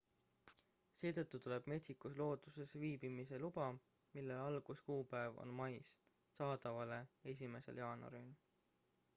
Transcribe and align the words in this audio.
seetõttu 0.99 1.39
tuleb 1.47 1.67
metsikus 1.73 2.15
looduses 2.21 2.73
viibimise 2.83 3.39
luba 3.43 3.67
mille 4.15 4.39
alguskuupäev 4.47 5.39
on 5.45 5.55
mais 5.61 5.93
saadavale 6.41 6.99
1 7.35 7.53
jaanuaril 7.83 8.35